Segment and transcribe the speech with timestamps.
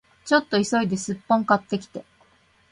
[0.25, 2.03] ちょっと急いでスッポン買ってきて